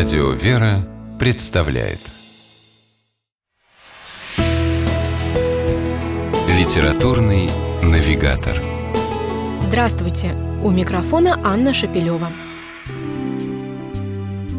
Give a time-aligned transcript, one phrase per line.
[0.00, 1.98] Радио «Вера» представляет
[6.48, 7.50] Литературный
[7.82, 8.56] навигатор
[9.68, 10.30] Здравствуйте!
[10.64, 12.28] У микрофона Анна Шапилева.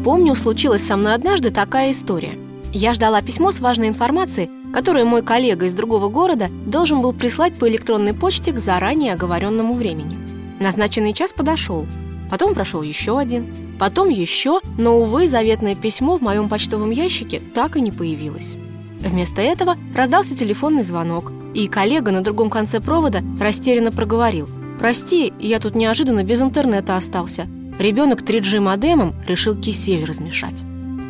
[0.04, 2.38] Помню, случилась со мной однажды такая история.
[2.72, 7.58] Я ждала письмо с важной информацией, которое мой коллега из другого города должен был прислать
[7.58, 10.16] по электронной почте к заранее оговоренному времени.
[10.60, 11.84] Назначенный час подошел.
[12.32, 17.76] Потом прошел еще один, потом еще, но, увы, заветное письмо в моем почтовом ящике так
[17.76, 18.54] и не появилось.
[19.00, 24.48] Вместо этого раздался телефонный звонок, и коллега на другом конце провода растерянно проговорил–
[24.82, 27.46] «Прости, я тут неожиданно без интернета остался.
[27.78, 30.64] Ребенок 3G модемом решил кисель размешать».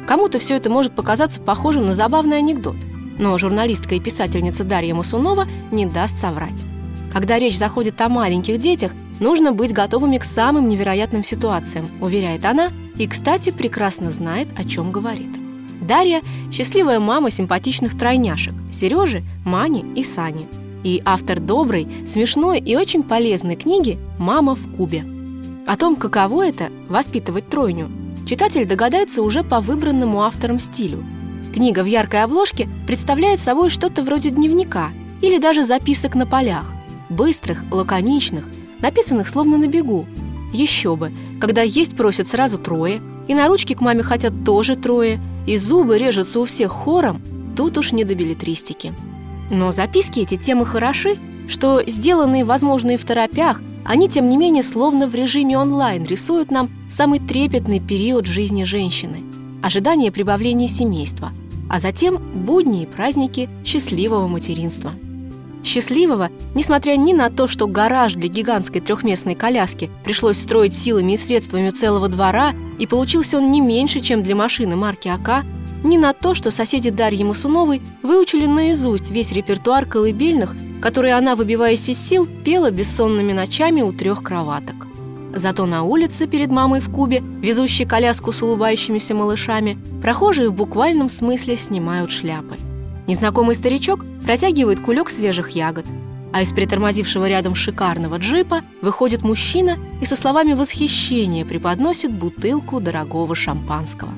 [0.07, 2.77] Кому-то все это может показаться похожим на забавный анекдот,
[3.19, 6.65] но журналистка и писательница Дарья Масунова не даст соврать.
[7.15, 12.73] Когда речь заходит о маленьких детях, нужно быть готовыми к самым невероятным ситуациям, уверяет она,
[12.97, 15.31] и, кстати, прекрасно знает, о чем говорит.
[15.81, 20.47] Дарья– счастливая мама симпатичных тройняшек– Сережи, Мани и Сани–
[20.85, 25.05] и автор доброй, смешной и очень полезной книги «Мама в кубе».
[25.67, 27.89] О том, каково это– воспитывать тройню,
[28.27, 31.05] читатель догадается уже по выбранному автором стилю.
[31.55, 36.73] Книга в яркой обложке представляет собой что-то вроде дневника или даже записок на полях,
[37.09, 38.49] быстрых, лаконичных,
[38.83, 40.07] написанных словно на бегу.
[40.53, 45.21] Еще бы, когда есть просят сразу трое, и на ручки к маме хотят тоже трое,
[45.47, 47.23] и зубы режутся у всех хором,
[47.57, 48.93] тут уж не до билетристики.
[49.51, 51.17] Но записки эти темы хороши,
[51.49, 56.51] что сделанные, возможно, и в торопях, они, тем не менее, словно в режиме онлайн рисуют
[56.51, 59.23] нам самый трепетный период жизни женщины–
[59.63, 61.33] ожидание прибавления семейства,
[61.69, 64.93] а затем будни и праздники счастливого материнства.
[65.65, 71.17] Счастливого, несмотря ни на то, что гараж для гигантской трехместной коляски пришлось строить силами и
[71.17, 75.45] средствами целого двора, и получился он не меньше, чем для машины марки АК,
[75.85, 81.89] ни на то, что соседи Дарьи Масуновой выучили наизусть весь репертуар колыбельных, которые она, выбиваясь
[81.89, 84.87] из сил, пела бессонными ночами у трех кроваток.
[85.35, 91.09] Зато на улице перед мамой в Кубе, везущей коляску с улыбающимися малышами, прохожие в буквальном
[91.09, 92.57] смысле снимают шляпы.
[93.07, 95.87] Незнакомый старичок протягивает кулек свежих ягод,
[96.33, 103.35] а из притормозившего рядом шикарного джипа выходит мужчина и со словами восхищения преподносит бутылку дорогого
[103.35, 104.13] шампанского.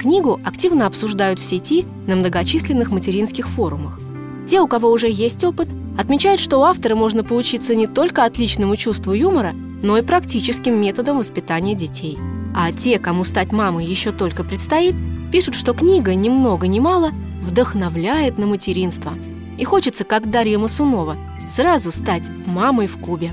[0.00, 4.00] Книгу активно обсуждают в сети на многочисленных материнских форумах.
[4.48, 8.76] Те, у кого уже есть опыт, отмечают, что у автора можно поучиться не только отличному
[8.76, 9.52] чувству юмора,
[9.82, 12.18] но и практическим методам воспитания детей.
[12.54, 14.94] А те, кому стать мамой еще только предстоит,
[15.30, 17.12] пишут, что книга ни много ни мало
[17.48, 19.14] вдохновляет на материнство.
[19.58, 21.16] И хочется, как Дарья Масунова,
[21.48, 23.32] сразу стать мамой в Кубе.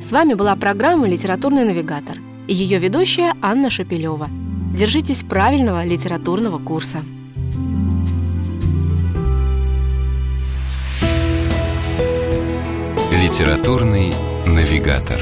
[0.00, 4.28] С вами была программа «Литературный навигатор» и ее ведущая Анна Шапилева–
[4.74, 6.98] Держитесь правильного литературного курса.
[13.12, 14.12] Литературный
[14.46, 15.20] навигатор.